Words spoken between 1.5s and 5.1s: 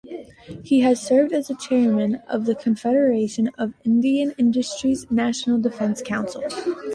Chairman of the Confederation of Indian Industry’s